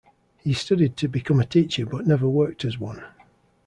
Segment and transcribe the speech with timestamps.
[0.39, 3.03] He studied to become a teacher but never worked as one.